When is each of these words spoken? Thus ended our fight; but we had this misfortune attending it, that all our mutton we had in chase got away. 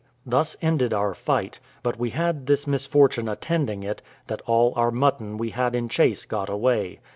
Thus 0.25 0.57
ended 0.63 0.95
our 0.95 1.13
fight; 1.13 1.59
but 1.83 1.99
we 1.99 2.09
had 2.09 2.47
this 2.47 2.65
misfortune 2.65 3.29
attending 3.29 3.83
it, 3.83 4.01
that 4.25 4.41
all 4.47 4.73
our 4.75 4.89
mutton 4.89 5.37
we 5.37 5.51
had 5.51 5.75
in 5.75 5.89
chase 5.89 6.25
got 6.25 6.49
away. 6.49 6.99